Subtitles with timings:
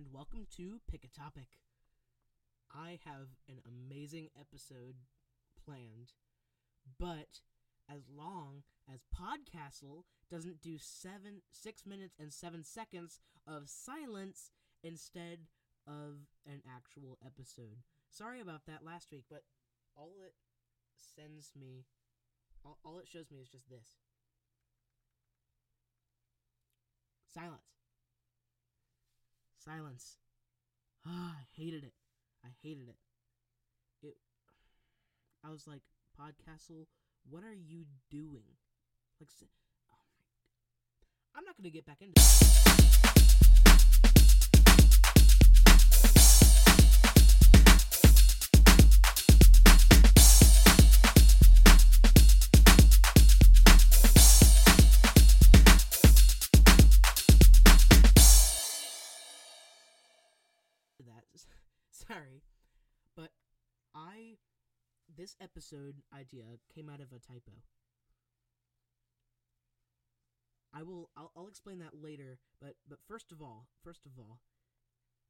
[0.00, 1.58] and welcome to Pick a Topic.
[2.74, 4.94] I have an amazing episode
[5.62, 6.12] planned,
[6.98, 7.40] but
[7.86, 14.50] as long as Podcastle doesn't do seven, six minutes and seven seconds of silence
[14.82, 15.40] instead
[15.86, 17.82] of an actual episode.
[18.08, 19.42] Sorry about that last week, but
[19.94, 20.32] all it
[20.96, 21.84] sends me,
[22.64, 23.98] all, all it shows me is just this
[27.34, 27.79] silence.
[29.64, 30.16] Silence.
[31.06, 31.92] Ah, I hated it.
[32.44, 32.96] I hated it.
[34.06, 34.16] It.
[35.44, 35.82] I was like,
[36.18, 36.86] Podcastle,
[37.28, 38.56] what are you doing?
[39.18, 39.50] Like,
[39.92, 41.38] oh my.
[41.38, 42.69] I'm not gonna get back into.
[65.70, 67.52] Episode idea came out of a typo.
[70.74, 74.40] I will I'll, I'll explain that later, but but first of all, first of all,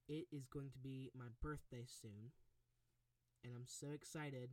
[0.09, 2.33] it is going to be my birthday soon.
[3.43, 4.51] And I'm so excited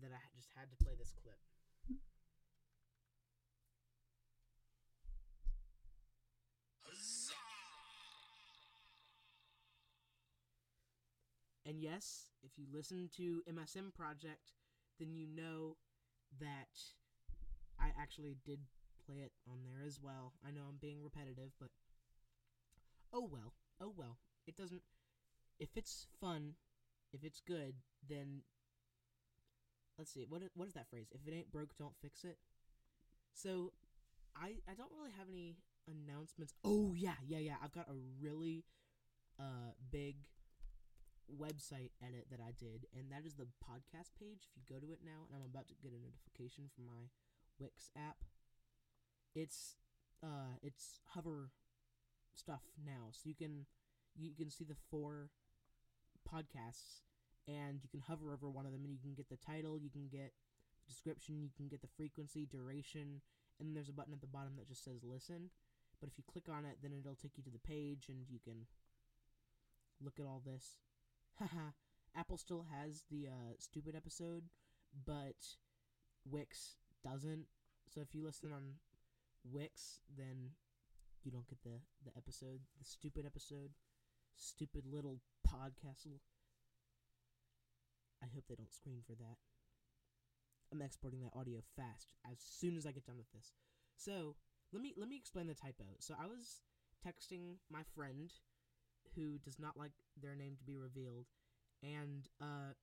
[0.00, 1.40] that I just had to play this clip.
[11.66, 14.52] And yes, if you listen to MSM Project,
[14.98, 15.76] then you know
[16.40, 16.68] that
[17.80, 18.60] I actually did
[19.06, 20.32] play it on there as well.
[20.46, 21.70] I know I'm being repetitive, but
[23.12, 23.54] oh well.
[23.80, 24.18] Oh well.
[24.46, 24.82] It doesn't
[25.58, 26.54] if it's fun,
[27.12, 27.74] if it's good,
[28.08, 28.42] then
[29.98, 30.26] let's see.
[30.28, 31.08] What what is that phrase?
[31.12, 32.38] If it ain't broke, don't fix it.
[33.34, 33.72] So,
[34.36, 35.56] I I don't really have any
[35.88, 36.54] announcements.
[36.64, 37.56] Oh yeah, yeah, yeah.
[37.62, 38.64] I've got a really
[39.38, 40.16] uh big
[41.30, 44.48] website edit that I did, and that is the podcast page.
[44.48, 47.10] If you go to it now, and I'm about to get a notification from my
[47.58, 48.24] Wix app,
[49.34, 49.76] it's
[50.22, 51.50] uh, it's hover
[52.34, 53.66] stuff now, so you can
[54.16, 55.30] you can see the four
[56.24, 57.02] podcasts,
[57.48, 59.90] and you can hover over one of them, and you can get the title, you
[59.90, 60.32] can get
[60.84, 63.20] the description, you can get the frequency, duration,
[63.60, 65.50] and there's a button at the bottom that just says listen.
[66.00, 68.38] But if you click on it, then it'll take you to the page, and you
[68.42, 68.66] can
[70.02, 70.80] look at all this.
[71.38, 71.72] Haha.
[72.16, 74.44] Apple still has the uh, stupid episode,
[75.04, 75.56] but
[76.24, 77.46] Wix doesn't.
[77.88, 78.74] So if you listen on
[79.44, 80.50] Wix, then
[81.24, 83.72] you don't get the the episode, the stupid episode,
[84.36, 86.06] stupid little podcast.
[88.22, 89.36] I hope they don't screen for that.
[90.72, 93.52] I'm exporting that audio fast as soon as I get done with this.
[93.96, 94.36] So
[94.72, 95.84] let me let me explain the typo.
[95.98, 96.62] So I was
[97.04, 98.32] texting my friend
[99.16, 101.26] who does not like their name to be revealed,
[101.82, 102.74] and uh,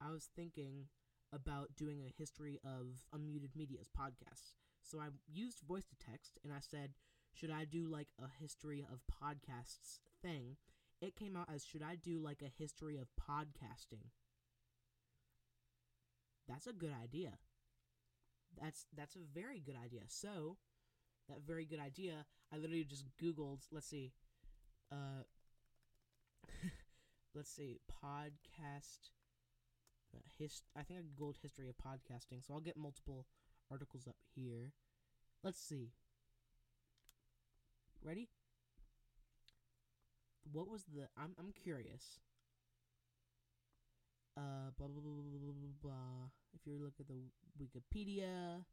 [0.00, 0.88] I was thinking
[1.32, 4.54] about doing a history of Unmuted Media's podcasts.
[4.82, 6.94] So I used voice to text, and I said,
[7.32, 10.56] "Should I do like a history of podcasts thing?"
[11.00, 14.10] It came out as, "Should I do like a history of podcasting?"
[16.48, 17.38] That's a good idea.
[18.60, 20.02] That's that's a very good idea.
[20.08, 20.56] So,
[21.28, 23.66] that very good idea, I literally just Googled.
[23.70, 24.12] Let's see,
[24.92, 25.22] uh,
[27.34, 29.10] let's see, podcast.
[30.14, 33.26] Uh, hist- I think I googled history of podcasting, so I'll get multiple
[33.70, 34.72] articles up here.
[35.44, 35.92] Let's see.
[38.02, 38.28] Ready?
[40.52, 41.08] What was the?
[41.16, 42.20] I'm I'm curious.
[44.36, 45.74] Uh, blah blah blah blah blah blah.
[45.82, 46.30] blah.
[46.54, 47.18] If you look at the
[47.58, 48.64] Wikipedia,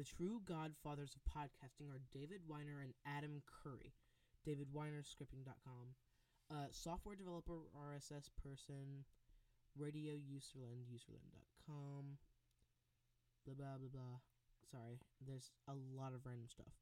[0.00, 3.92] the true godfathers of podcasting are David Winer and Adam Curry.
[4.48, 5.92] David Winer, scripting.com.
[6.48, 9.04] Uh, software developer, RSS person,
[9.76, 12.16] radio userland, userland.com.
[13.44, 14.16] Blah blah blah blah.
[14.72, 16.72] Sorry, there's a lot of random stuff.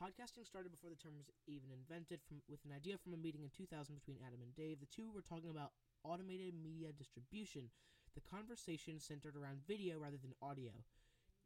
[0.00, 3.44] Podcasting started before the term was even invented from with an idea from a meeting
[3.44, 4.80] in 2000 between Adam and Dave.
[4.80, 5.76] The two were talking about
[6.08, 7.68] automated media distribution.
[8.16, 10.72] The conversation centered around video rather than audio.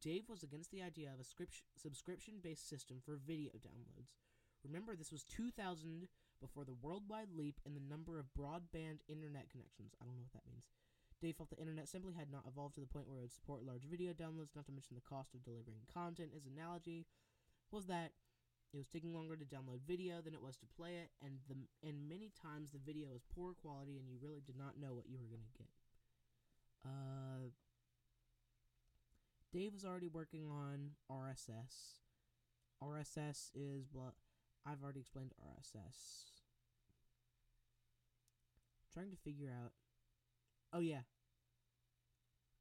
[0.03, 1.29] Dave was against the idea of a
[1.77, 4.13] subscription based system for video downloads.
[4.65, 6.09] Remember, this was 2000
[6.41, 9.95] before the worldwide leap in the number of broadband internet connections.
[10.01, 10.67] I don't know what that means.
[11.21, 13.65] Dave felt the internet simply had not evolved to the point where it would support
[13.65, 16.37] large video downloads, not to mention the cost of delivering content.
[16.37, 17.07] His analogy
[17.73, 18.13] was that
[18.75, 21.57] it was taking longer to download video than it was to play it, and the
[21.81, 25.09] and many times the video was poor quality, and you really did not know what
[25.09, 25.73] you were gonna get.
[26.85, 27.49] Uh,
[29.57, 32.05] Dave was already working on RSS,
[32.85, 34.13] RSS is blah.
[34.67, 35.97] I've already explained RSS.
[38.93, 39.73] Trying to figure out.
[40.75, 41.09] Oh yeah.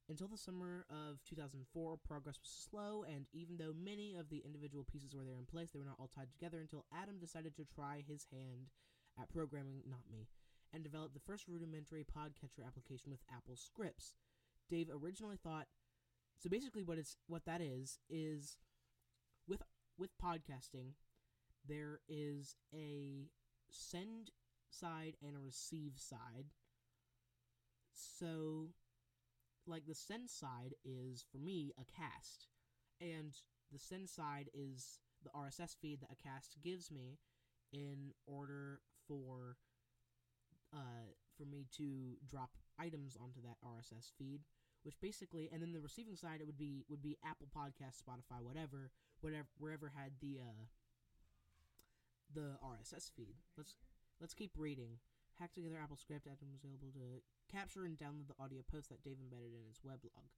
[0.08, 4.86] Until the summer of 2004, progress was slow, and even though many of the individual
[4.90, 7.66] pieces were there in place, they were not all tied together until Adam decided to
[7.66, 8.72] try his hand
[9.20, 10.30] at programming, not me,
[10.72, 14.14] and developed the first rudimentary podcatcher application with AppleScripts.
[14.70, 15.68] Dave originally thought
[16.40, 18.58] so basically what it's what that is is
[19.48, 19.62] with
[19.98, 20.92] with podcasting
[21.68, 23.30] there is a
[23.70, 24.32] send
[24.70, 26.46] side and a receive side.
[27.94, 28.70] So
[29.68, 32.48] like the send side is for me Acast
[33.02, 33.34] and
[33.72, 37.18] the send side is the RSS feed that Acast gives me
[37.74, 39.58] in order for
[40.74, 44.42] uh, for me to drop items onto that RSS feed
[44.86, 48.40] which basically and then the receiving side it would be would be Apple Podcast, Spotify,
[48.40, 48.92] whatever,
[49.22, 50.64] whatever wherever had the uh
[52.32, 53.36] the RSS feed.
[53.58, 53.76] Let's
[54.22, 55.02] let's keep reading.
[55.40, 57.20] Hack together AppleScript Adam was able to
[57.52, 60.32] capture and download the audio post that Dave embedded in his weblog.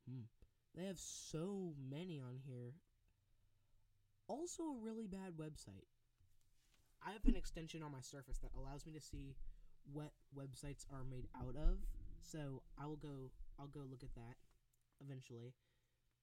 [0.08, 0.26] hmm,
[0.76, 2.74] they have so many on here.
[4.26, 5.86] Also a really bad website.
[7.06, 9.36] I have an extension on my Surface that allows me to see
[9.92, 11.78] what websites are made out of.
[12.20, 14.36] So I will go I'll go look at that
[15.00, 15.54] eventually.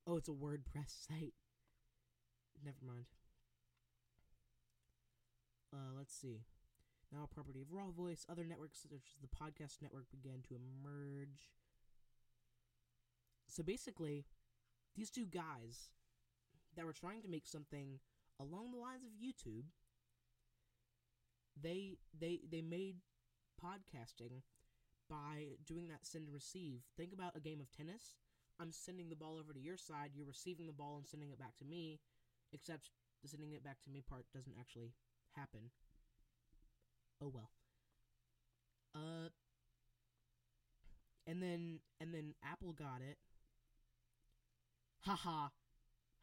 [0.07, 1.33] Oh, it's a WordPress site.
[2.63, 3.05] Never mind.
[5.73, 6.41] Uh, let's see.
[7.11, 11.51] Now, a property of RawVoice, other networks such as the podcast network began to emerge.
[13.47, 14.25] So basically,
[14.95, 15.89] these two guys
[16.75, 17.99] that were trying to make something
[18.39, 19.65] along the lines of YouTube,
[21.62, 22.97] they they they made
[23.63, 24.41] podcasting
[25.09, 26.81] by doing that send and receive.
[26.97, 28.15] Think about a game of tennis
[28.59, 31.39] I'm sending the ball over to your side, you're receiving the ball and sending it
[31.39, 32.00] back to me,
[32.53, 32.89] except
[33.21, 34.93] the sending it back to me part doesn't actually
[35.35, 35.71] happen.
[37.21, 37.50] Oh well.
[38.93, 39.29] Uh
[41.27, 43.17] and then and then Apple got it.
[45.01, 45.51] Ha ha.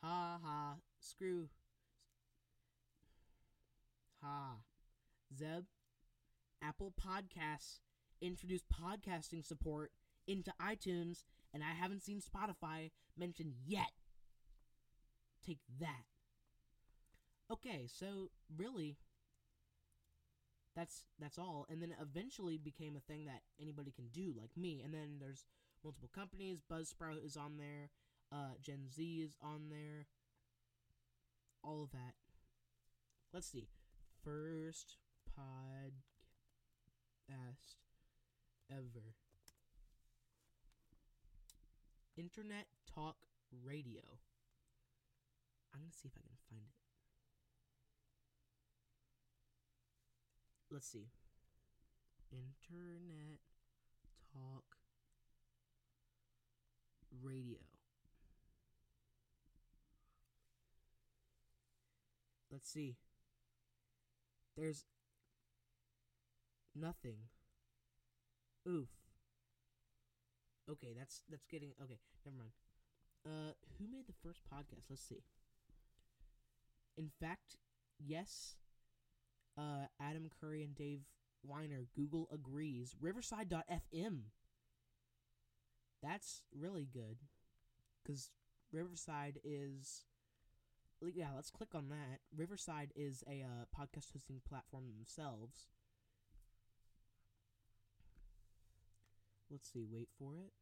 [0.03, 0.75] Ha ha.
[1.01, 1.49] Screw.
[4.23, 4.57] Ha.
[5.37, 5.65] Zeb.
[6.63, 7.81] Apple Podcasts
[8.21, 9.91] introduced podcasting support
[10.29, 13.93] into iTunes and I haven't seen Spotify mentioned yet.
[15.45, 16.05] Take that.
[17.51, 18.97] Okay, so really
[20.75, 21.67] that's that's all.
[21.69, 24.81] And then eventually became a thing that anybody can do like me.
[24.85, 25.45] And then there's
[25.85, 26.63] multiple companies.
[26.71, 27.91] Buzzsprout is on there.
[28.33, 30.07] Uh gen z is on there.
[31.63, 32.15] All of that.
[33.33, 33.69] Let's see.
[34.25, 34.97] First
[35.39, 35.97] podcast
[38.71, 39.22] ever
[42.17, 43.17] Internet Talk
[43.65, 44.03] Radio.
[45.75, 46.75] I'm going to see if I can find it.
[50.71, 51.09] Let's see.
[52.31, 53.41] Internet
[54.33, 54.65] Talk
[57.23, 57.59] Radio.
[62.51, 62.97] Let's see.
[64.57, 64.85] There's
[66.75, 67.17] nothing.
[68.69, 69.02] Oof.
[70.73, 71.99] Okay, that's that's getting okay.
[72.25, 72.53] Never mind.
[73.27, 74.89] Uh, who made the first podcast?
[74.91, 75.23] Let's see.
[76.97, 77.57] In fact,
[77.99, 78.57] yes.
[79.57, 81.01] Uh, Adam Curry and Dave
[81.47, 81.87] Winer.
[81.95, 82.97] Google agrees.
[83.01, 84.21] Riverside.fm.
[86.03, 87.19] That's really good,
[88.03, 88.31] because
[88.73, 90.05] Riverside is.
[91.03, 92.21] Yeah, let's click on that.
[92.35, 95.67] Riverside is a uh, podcast hosting platform themselves.
[99.51, 100.53] Let's see, wait for it.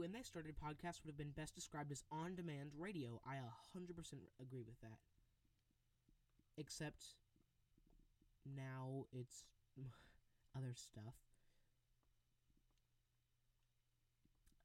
[0.00, 3.20] When they started, podcasts would have been best described as on demand radio.
[3.20, 3.36] I
[3.76, 3.92] 100%
[4.40, 4.96] agree with that.
[6.56, 7.04] Except
[8.48, 9.44] now it's
[10.56, 11.20] other stuff.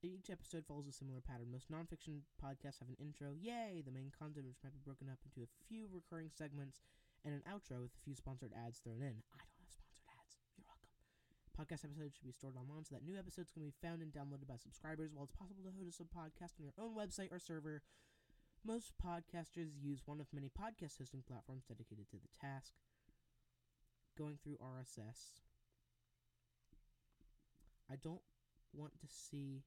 [0.02, 1.52] Each episode follows a similar pattern.
[1.52, 5.20] Most nonfiction podcasts have an intro, yay, the main content which might be broken up
[5.28, 6.80] into a few recurring segments,
[7.26, 9.20] and an outro with a few sponsored ads thrown in.
[9.36, 10.40] I don't have sponsored ads.
[10.56, 10.96] You're welcome.
[11.56, 14.48] Podcast episodes should be stored online so that new episodes can be found and downloaded
[14.48, 15.12] by subscribers.
[15.14, 17.82] While it's possible to host a podcast on your own website or server,
[18.66, 22.74] most podcasters use one of many podcast hosting platforms dedicated to the task.
[24.18, 25.40] Going through RSS.
[27.90, 28.22] I don't
[28.74, 29.64] want to see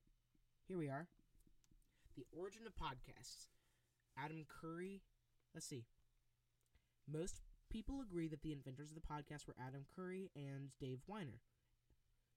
[0.67, 1.09] here we are.
[2.17, 3.49] The origin of podcasts.
[4.23, 5.01] Adam Curry.
[5.55, 5.87] Let's see.
[7.11, 7.41] Most
[7.71, 11.41] people agree that the inventors of the podcast were Adam Curry and Dave Winer.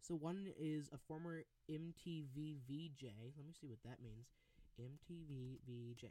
[0.02, 3.04] So one is a former MTV VJ.
[3.38, 4.28] Let me see what that means.
[4.80, 6.06] MTV VJ.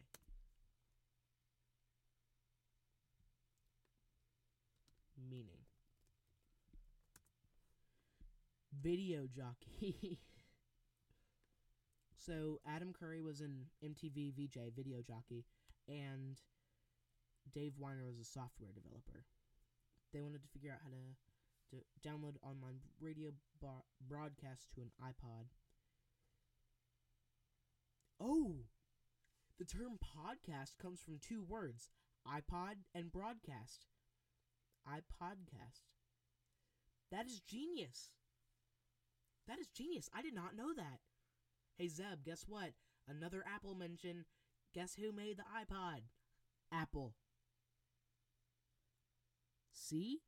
[5.29, 5.65] Meaning.
[8.73, 10.19] Video jockey.
[12.15, 15.47] So Adam Curry was an MTV VJ video jockey,
[15.89, 16.37] and
[17.53, 19.25] Dave Winer was a software developer.
[20.13, 21.17] They wanted to figure out how to,
[21.71, 25.47] to download online radio bar- broadcast to an iPod.
[28.21, 28.67] Oh,
[29.59, 31.91] the term podcast comes from two words:
[32.27, 33.87] iPod and broadcast.
[34.87, 35.83] iPodcast.
[37.11, 38.11] That is genius.
[39.47, 40.09] That is genius.
[40.15, 41.01] I did not know that.
[41.77, 42.73] Hey Zeb, guess what?
[43.09, 44.25] Another Apple mention.
[44.75, 46.03] Guess who made the iPod?
[46.73, 47.15] Apple.
[49.73, 50.21] See?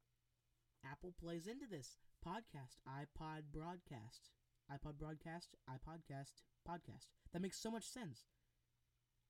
[0.92, 1.96] Apple plays into this.
[2.26, 4.28] Podcast, iPod broadcast.
[4.70, 7.06] iPod broadcast, iPodcast, podcast.
[7.32, 8.26] That makes so much sense.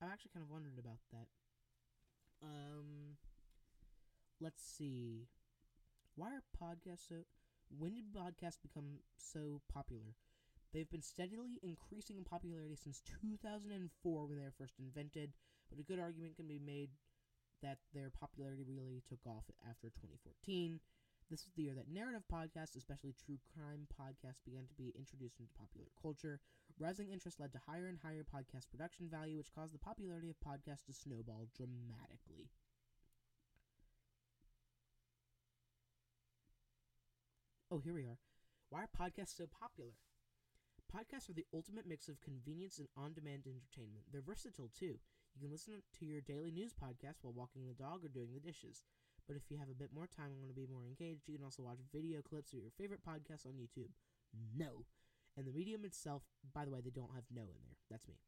[0.01, 1.27] I've actually kind of wondered about that.
[2.43, 3.15] Um,
[4.41, 5.29] let's see.
[6.15, 7.23] Why are podcasts so.
[7.69, 10.15] When did podcasts become so popular?
[10.73, 15.31] They've been steadily increasing in popularity since 2004 when they were first invented,
[15.69, 16.89] but a good argument can be made
[17.61, 20.81] that their popularity really took off after 2014.
[21.29, 25.37] This is the year that narrative podcasts, especially true crime podcasts, began to be introduced
[25.39, 26.39] into popular culture.
[26.79, 30.39] Rising interest led to higher and higher podcast production value, which caused the popularity of
[30.39, 32.51] podcasts to snowball dramatically.
[37.69, 38.19] Oh, here we are.
[38.69, 39.91] Why are podcasts so popular?
[40.93, 44.05] Podcasts are the ultimate mix of convenience and on demand entertainment.
[44.11, 44.99] They're versatile too.
[45.35, 48.39] You can listen to your daily news podcast while walking the dog or doing the
[48.39, 48.83] dishes.
[49.27, 51.35] But if you have a bit more time and want to be more engaged, you
[51.35, 53.91] can also watch video clips of your favorite podcasts on YouTube.
[54.55, 54.85] No.
[55.37, 57.77] And the medium itself, by the way, they don't have no in there.
[57.89, 58.19] That's me.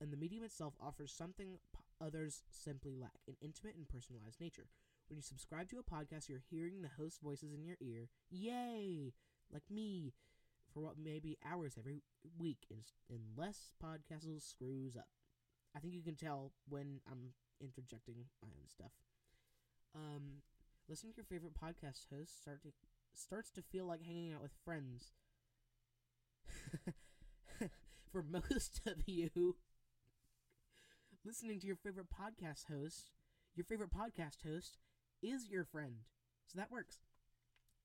[0.00, 1.58] And the medium itself offers something
[2.00, 4.68] others simply lack an intimate and personalized nature.
[5.08, 8.08] When you subscribe to a podcast, you're hearing the host voices in your ear.
[8.30, 9.14] Yay!
[9.52, 10.12] Like me
[10.72, 12.02] for what may be hours every
[12.38, 12.66] week
[13.08, 15.08] unless Podcastle screws up.
[15.74, 18.92] I think you can tell when I'm interjecting my own stuff.
[19.94, 20.42] Um,
[20.88, 22.70] listening to your favorite podcast host start to
[23.14, 25.12] starts to feel like hanging out with friends.
[28.12, 29.56] for most of you,
[31.24, 33.10] listening to your favorite podcast host,
[33.54, 34.78] your favorite podcast host
[35.22, 36.04] is your friend.
[36.46, 36.98] So that works.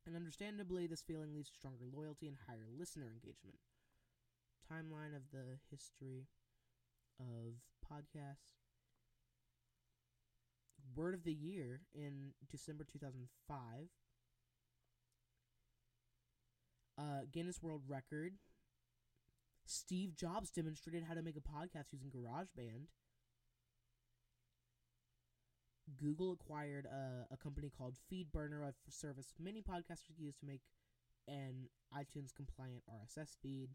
[0.05, 3.57] And understandably, this feeling leads to stronger loyalty and higher listener engagement.
[4.71, 6.27] Timeline of the history
[7.19, 8.62] of podcasts.
[10.95, 13.57] Word of the Year in December 2005.
[16.97, 18.33] Uh, Guinness World Record.
[19.65, 22.87] Steve Jobs demonstrated how to make a podcast using GarageBand.
[25.97, 30.61] Google acquired a, a company called FeedBurner, a service many podcasters use to make
[31.27, 33.69] an iTunes compliant RSS feed.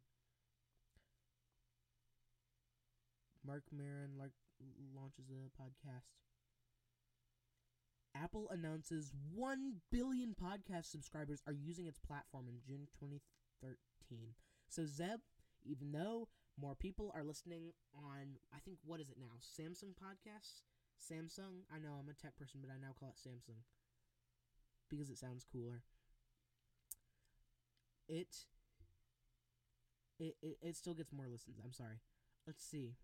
[3.46, 3.64] Mark
[4.18, 4.32] like
[4.94, 6.27] launches a podcast.
[8.22, 14.34] Apple announces 1 billion podcast subscribers are using its platform in June 2013.
[14.68, 15.20] So Zeb,
[15.64, 16.28] even though
[16.60, 19.38] more people are listening on I think what is it now?
[19.40, 20.62] Samsung podcasts?
[20.98, 21.62] Samsung?
[21.74, 23.62] I know I'm a tech person, but I now call it Samsung
[24.90, 25.82] because it sounds cooler.
[28.08, 28.34] It
[30.18, 31.58] it, it, it still gets more listens.
[31.64, 32.00] I'm sorry.
[32.46, 32.94] Let's see.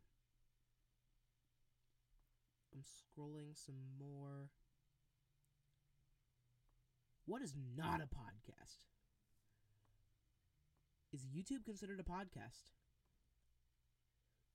[2.75, 4.51] I'm scrolling some more.
[7.27, 8.85] What is not a podcast?
[11.13, 12.73] Is YouTube considered a podcast?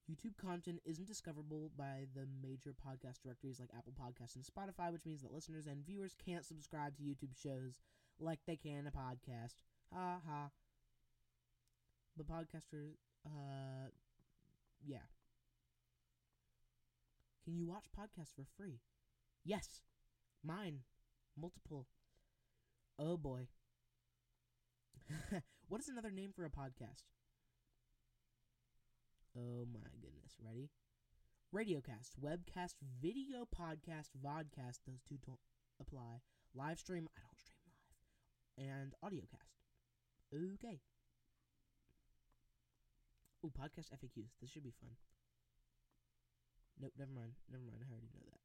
[0.10, 5.06] YouTube content isn't discoverable by the major podcast directories like Apple Podcasts and Spotify, which
[5.06, 7.80] means that listeners and viewers can't subscribe to YouTube shows
[8.20, 9.54] like they can a podcast.
[9.94, 10.50] Ha ha.
[12.18, 12.96] But podcasters,
[13.26, 13.90] uh,
[14.86, 15.06] yeah.
[17.44, 18.80] Can you watch podcasts for free?
[19.44, 19.82] Yes.
[20.44, 20.80] Mine.
[21.40, 21.88] Multiple.
[23.02, 23.48] Oh boy.
[25.70, 27.08] what is another name for a podcast?
[29.38, 30.36] Oh my goodness.
[30.44, 30.70] Ready?
[31.56, 34.80] Radiocast, webcast, video podcast, vodcast.
[34.86, 35.40] Those two don't
[35.80, 36.20] apply.
[36.54, 37.08] Live stream.
[37.16, 38.68] I don't stream live.
[38.68, 39.64] And audiocast.
[40.36, 40.82] Okay.
[43.46, 44.36] Oh, podcast FAQs.
[44.42, 44.92] This should be fun.
[46.82, 47.32] Nope, never mind.
[47.50, 47.80] Never mind.
[47.82, 48.40] I already know that.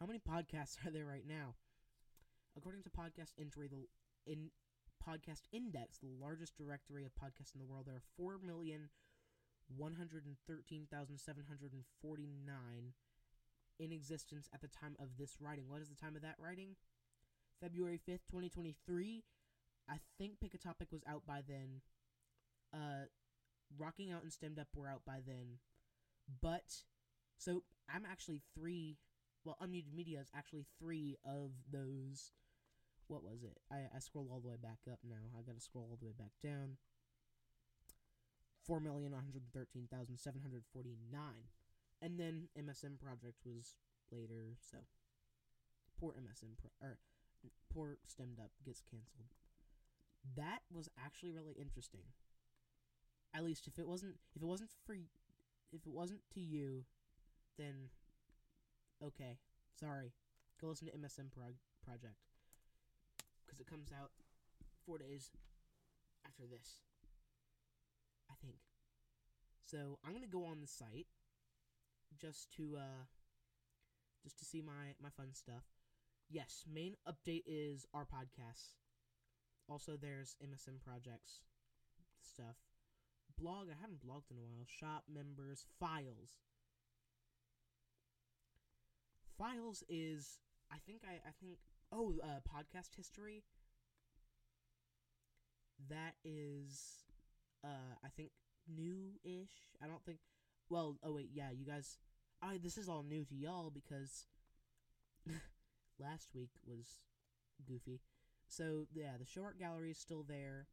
[0.00, 1.54] How many podcasts are there right now?
[2.56, 3.88] According to Podcast Entry, the
[4.30, 4.50] in
[5.02, 8.90] Podcast Index, the largest directory of podcasts in the world, there are four million
[9.76, 12.92] one hundred and thirteen thousand seven hundred and forty nine
[13.78, 15.64] in existence at the time of this writing.
[15.68, 16.76] What is the time of that writing?
[17.60, 19.24] February fifth, twenty twenty three.
[19.88, 21.80] I think Pick a Topic was out by then.
[22.72, 23.06] Uh,
[23.78, 25.58] Rocking Out and Stemmed Up were out by then.
[26.40, 26.84] But
[27.38, 28.98] so I'm actually three.
[29.44, 32.30] Well, Unmuted Media is actually three of those.
[33.08, 33.58] What was it?
[33.70, 35.34] I, I scroll all the way back up now.
[35.36, 36.78] I gotta scroll all the way back down.
[38.64, 41.50] Four million one hundred thirteen thousand seven hundred forty nine,
[42.00, 43.74] and then MSM Project was
[44.12, 44.54] later.
[44.60, 44.78] So
[45.98, 46.98] poor MSM pro- or
[47.74, 49.34] poor Stemmed Up gets canceled.
[50.36, 52.06] That was actually really interesting.
[53.34, 56.84] At least if it wasn't if it wasn't for if it wasn't to you,
[57.58, 57.90] then
[59.04, 59.38] okay,
[59.78, 60.12] sorry.
[60.60, 62.22] Go listen to MSM Pro- Project
[63.44, 64.10] because it comes out
[64.86, 65.30] four days
[66.26, 66.80] after this.
[68.30, 68.56] I think.
[69.60, 71.06] So I'm gonna go on the site
[72.20, 73.04] just to uh
[74.22, 75.64] just to see my my fun stuff.
[76.30, 78.76] Yes, main update is our podcasts.
[79.68, 81.40] Also, there's MSM projects
[82.20, 82.56] stuff.
[83.38, 84.66] Blog, I haven't blogged in a while.
[84.66, 86.38] Shop members, files.
[89.42, 90.38] Files is,
[90.70, 91.58] I think I, I think,
[91.90, 93.42] oh, uh, podcast history.
[95.88, 97.02] That is,
[97.64, 98.30] uh, I think
[98.72, 99.74] new-ish.
[99.82, 100.18] I don't think.
[100.70, 101.98] Well, oh wait, yeah, you guys.
[102.40, 104.26] I this is all new to y'all because
[105.98, 106.86] last week was
[107.66, 108.00] goofy.
[108.46, 110.68] So yeah, the show art gallery is still there,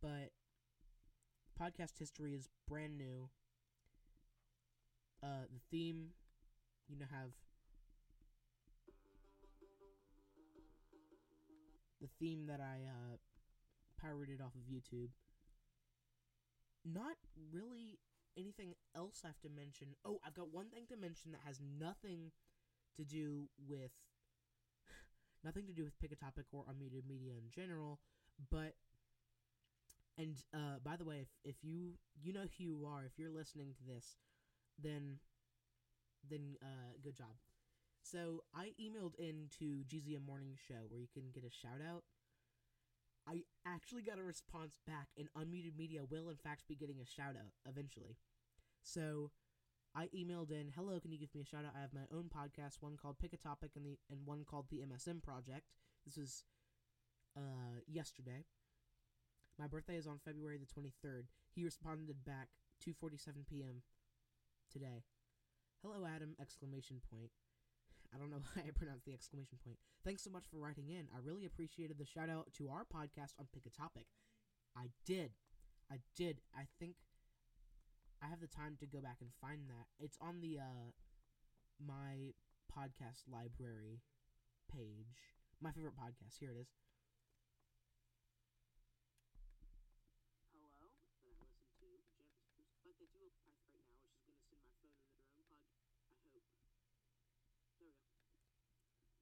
[0.00, 0.30] but
[1.60, 3.30] podcast history is brand new.
[5.22, 6.10] Uh, the theme,
[6.88, 7.32] you know, have
[12.00, 13.16] the theme that I uh,
[14.00, 15.10] pirated off of YouTube.
[16.84, 17.16] Not
[17.52, 17.98] really
[18.36, 19.88] anything else I have to mention.
[20.04, 22.30] Oh, I've got one thing to mention that has nothing
[22.96, 23.90] to do with
[25.44, 27.98] nothing to do with pick a topic or unmuted media in general,
[28.50, 28.74] but
[30.16, 33.30] and uh, by the way, if, if you you know who you are, if you're
[33.30, 34.16] listening to this,
[34.82, 35.18] then
[36.28, 37.34] then uh, good job.
[38.10, 42.04] So I emailed into GZM Morning Show where you can get a shout out.
[43.28, 47.04] I actually got a response back, and Unmuted Media will in fact be getting a
[47.04, 48.16] shout out eventually.
[48.82, 49.30] So
[49.94, 51.74] I emailed in, "Hello, can you give me a shout out?
[51.76, 54.70] I have my own podcast, one called Pick a Topic, and the and one called
[54.70, 55.68] the MSM Project.
[56.06, 56.44] This was
[57.36, 58.46] uh, yesterday.
[59.58, 61.26] My birthday is on February the 23rd.
[61.50, 62.48] He responded back
[62.80, 63.82] 2:47 p.m.
[64.72, 65.04] today.
[65.82, 66.34] Hello, Adam!
[66.40, 67.32] Exclamation point.
[68.14, 69.78] I don't know why I pronounced the exclamation point.
[70.04, 71.08] Thanks so much for writing in.
[71.14, 74.06] I really appreciated the shout out to our podcast on Pick a Topic.
[74.76, 75.32] I did.
[75.90, 76.40] I did.
[76.56, 76.96] I think
[78.22, 79.86] I have the time to go back and find that.
[79.98, 80.90] It's on the uh
[81.80, 82.34] my
[82.70, 84.02] podcast library
[84.72, 85.34] page.
[85.60, 86.38] My favorite podcast.
[86.40, 86.68] Here it is.
[90.52, 91.80] Hello, that I listen to.
[91.80, 92.02] Jam
[92.58, 95.56] is but they do apply right now, which is going to send phone in the
[95.56, 95.94] drone pod.
[96.12, 96.44] I hope.
[97.78, 98.04] There we go.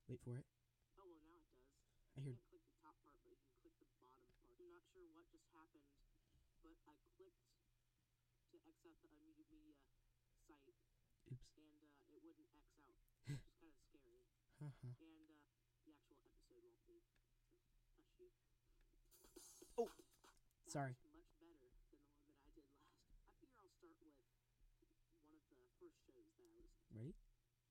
[0.06, 0.46] Wait for it.
[0.98, 1.66] Oh well, now it does.
[2.16, 2.38] I hear.
[2.38, 4.30] You can't click the top part, but you can click the bottom part.
[4.54, 5.82] I'm not sure what just happened,
[6.62, 7.42] but I clicked
[8.54, 9.74] to X out the unmuted media
[10.46, 10.78] site,
[11.34, 11.46] Oops.
[11.58, 12.94] and uh, it wouldn't X out,
[13.26, 14.22] which is kind of scary.
[14.62, 14.88] Haha.
[15.02, 15.42] And uh,
[15.84, 17.02] the actual episode won't be.
[17.98, 18.30] Hush you.
[19.76, 20.94] Oh, That sorry.
[20.94, 23.10] was much better than the one that I did last.
[23.58, 24.94] I figure I'll start
[25.28, 27.12] with one of the first shows that I listened to, Ready?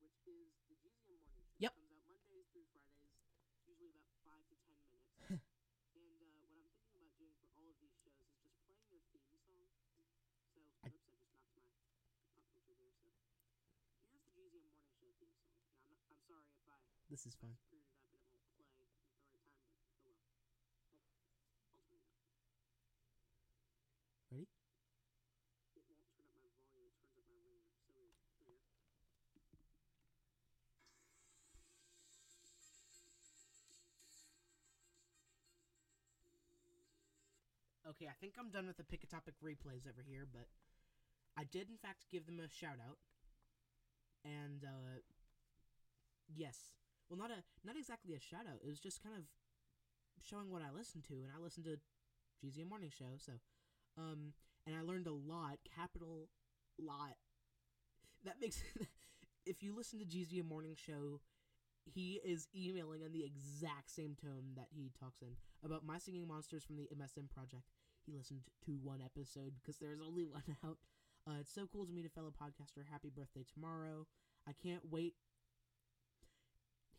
[0.04, 1.64] which is the GZM Morning Show.
[1.66, 1.74] Yep.
[1.74, 3.18] It comes out Mondays through Fridays,
[3.66, 5.10] usually about five to ten minutes.
[5.98, 9.10] and uh, what I'm thinking about doing for all of these shows is just playing
[9.26, 9.98] their theme song.
[10.54, 11.18] So, I- oops, I
[11.58, 12.94] just knocked my pop filter there.
[13.02, 15.58] So, here's the GZM Morning Show theme song.
[15.66, 16.78] Now, I'm, not, I'm sorry if I
[17.10, 17.56] This is if I fun.
[17.56, 18.98] screwed it up and it won't play at the right
[19.30, 19.46] time, but
[20.02, 20.18] well.
[20.74, 22.26] I'll, I'll turn it up.
[24.32, 24.48] Ready?
[25.76, 27.62] It won't turn up my volume, it turns up my ringer.
[27.86, 28.66] So weird.
[36.66, 37.90] Go.
[37.90, 40.48] Okay, I think I'm done with the pick a topic replays over here, but
[41.38, 42.98] I did in fact give them a shout out.
[44.26, 45.00] And uh
[46.34, 46.72] yes.
[47.10, 48.62] Well not a not exactly a shout out.
[48.64, 49.24] It was just kind of
[50.22, 51.78] showing what I listened to and I listened to
[52.44, 53.34] GZM Morning Show, so
[53.98, 54.34] um
[54.66, 56.30] and I learned a lot, capital
[56.80, 57.16] lot.
[58.24, 58.62] That makes
[59.46, 61.22] if you listen to GZM Morning Show,
[61.86, 66.28] he is emailing in the exact same tone that he talks in about my singing
[66.28, 67.64] monsters from the MSM project.
[68.06, 70.78] He listened to one episode because there's only one out.
[71.28, 72.86] Uh, it's so cool to meet a fellow podcaster.
[72.92, 74.06] Happy birthday tomorrow.
[74.48, 75.14] I can't wait.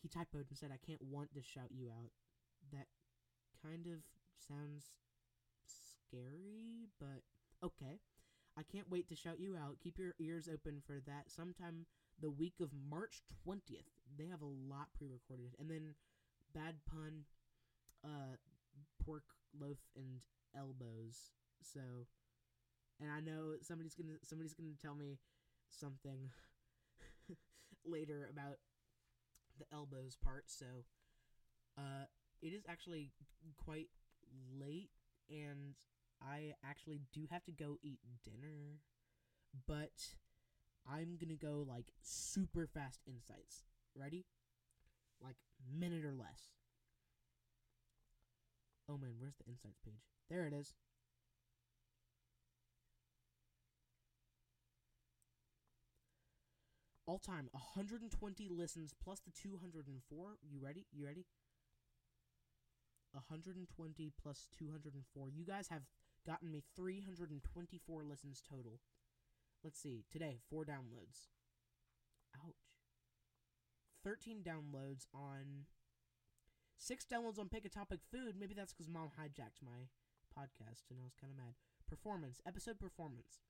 [0.06, 2.12] He typoed and said, I can't want to shout you out.
[2.70, 2.86] That
[3.60, 3.98] kind of
[4.38, 4.84] sounds
[5.66, 7.26] scary, but
[7.64, 7.98] okay.
[8.56, 9.78] I can't wait to shout you out.
[9.82, 11.24] Keep your ears open for that.
[11.26, 11.86] Sometime
[12.20, 13.90] the week of March 20th.
[14.16, 15.56] They have a lot pre recorded.
[15.58, 15.94] And then
[16.54, 17.24] Bad Pun,
[18.04, 18.36] uh,
[19.04, 19.24] Pork
[19.60, 20.20] Loaf, and
[20.56, 21.32] Elbows.
[21.62, 21.80] So,
[23.00, 25.18] and I know somebody's gonna somebody's gonna tell me
[25.68, 26.30] something
[27.84, 28.58] later about
[29.58, 30.44] the elbows part.
[30.46, 30.66] So,
[31.78, 32.06] uh,
[32.42, 33.10] it is actually
[33.56, 33.88] quite
[34.58, 34.90] late,
[35.30, 35.74] and
[36.22, 38.80] I actually do have to go eat dinner,
[39.66, 40.14] but
[40.90, 43.64] I'm gonna go like super fast insights.
[43.94, 44.26] Ready?
[45.22, 45.36] Like
[45.78, 46.52] minute or less.
[48.88, 50.04] Oh man, where's the insights page?
[50.30, 50.74] There it is.
[57.06, 60.38] All time 120 listens plus the 204.
[60.42, 60.86] You ready?
[60.92, 61.26] You ready?
[63.12, 65.30] 120 plus 204.
[65.30, 65.82] You guys have
[66.26, 68.80] gotten me 324 listens total.
[69.62, 70.04] Let's see.
[70.10, 71.30] Today, four downloads.
[72.44, 72.54] Ouch.
[74.04, 75.66] 13 downloads on.
[76.76, 78.34] Six downloads on Pick a Topic Food.
[78.38, 79.88] Maybe that's because mom hijacked my
[80.36, 81.54] podcast and I was kind of mad.
[81.88, 82.40] Performance.
[82.46, 83.40] Episode performance.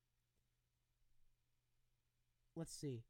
[2.54, 3.02] Let's see.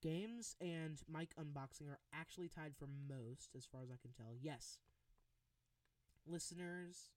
[0.00, 4.34] Games and mic unboxing are actually tied for most, as far as I can tell.
[4.40, 4.78] Yes.
[6.26, 7.10] Listeners.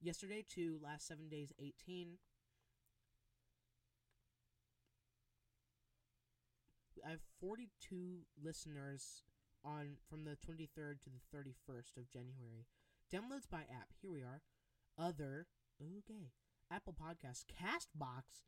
[0.00, 0.78] Yesterday, two.
[0.82, 2.18] Last seven days, 18.
[7.06, 9.22] I have 42 listeners
[9.64, 12.66] on from the 23rd to the 31st of January.
[13.12, 13.92] Downloads by app.
[14.00, 14.42] Here we are.
[14.98, 15.46] Other.
[15.80, 16.32] Okay.
[16.70, 17.44] Apple Podcasts.
[17.46, 18.42] Castbox.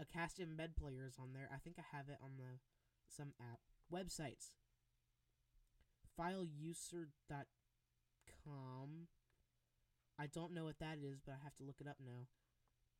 [0.00, 1.48] Acast embed player is on there.
[1.52, 2.60] I think I have it on the
[3.08, 3.60] some app.
[3.92, 4.52] Websites.
[6.18, 9.08] Fileuser.com.
[10.20, 12.26] I don't know what that is, but I have to look it up now.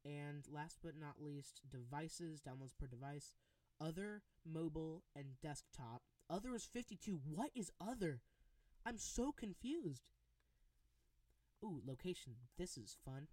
[0.05, 3.35] And last but not least, devices, downloads per device,
[3.81, 6.03] other, mobile, and desktop.
[6.31, 7.21] Other is 52.
[7.25, 8.21] What is other?
[8.87, 10.05] I'm so confused.
[11.65, 12.35] Ooh, location.
[12.57, 13.29] This is fun.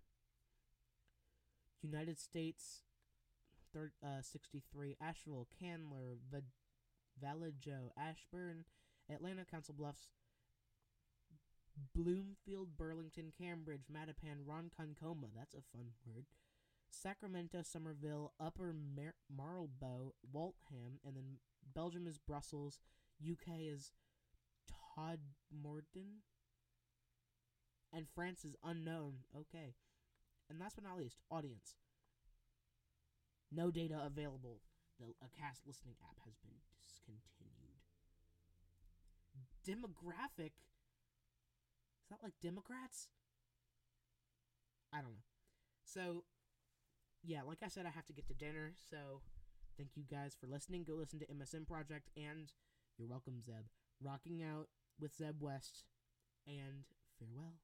[1.82, 2.82] United States,
[3.75, 4.95] thir- uh, 63.
[5.01, 6.43] Asheville, Candler, Va-
[7.21, 8.65] Vallejo, Ashburn,
[9.09, 10.07] Atlanta, Council Bluffs,
[11.93, 15.27] Bloomfield, Burlington, Cambridge, Mattapan, Ronkonkoma.
[15.35, 16.25] That's a fun word.
[16.89, 21.39] Sacramento, Somerville, Upper Mar- Marlborough, Waltham, and then
[21.73, 22.79] Belgium is Brussels.
[23.21, 23.91] UK is
[24.67, 25.19] Todd
[25.53, 26.21] Todmorden.
[27.91, 29.19] And France is unknown.
[29.35, 29.75] Okay.
[30.49, 31.75] And last but not least, audience.
[33.55, 34.59] No data available.
[34.99, 37.79] The Acast listening app has been discontinued.
[39.65, 40.51] Demographic.
[42.03, 43.07] Is that like Democrats?
[44.93, 45.25] I don't know.
[45.83, 46.23] So,
[47.23, 49.21] yeah, like I said, I have to get to dinner, so
[49.77, 50.83] thank you guys for listening.
[50.83, 52.51] Go listen to MSM Project, and
[52.97, 53.65] you're welcome, Zeb.
[54.01, 54.67] Rocking out
[54.99, 55.85] with Zeb West,
[56.47, 56.85] and
[57.19, 57.55] farewell.